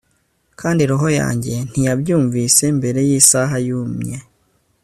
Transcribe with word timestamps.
kandi 0.59 0.81
roho 0.89 1.07
yanjye 1.19 1.53
ntiyabyumvise 1.69 2.63
mbere 2.77 2.99
yisaha 3.09 3.55
yumye 3.67 4.15